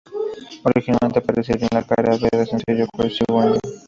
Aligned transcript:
Originalmente 0.63 1.19
aparecía 1.19 1.55
en 1.61 1.67
la 1.71 1.83
Cara 1.83 2.17
B 2.19 2.27
del 2.31 2.47
sencillo 2.47 2.87
"Crazy 2.91 3.19
on 3.29 3.53
You". 3.53 3.59